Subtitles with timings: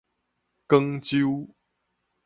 [0.67, 1.53] 廣州